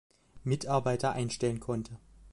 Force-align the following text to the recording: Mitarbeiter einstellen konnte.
Mitarbeiter 0.43 1.11
einstellen 1.11 1.59
konnte. 1.59 1.99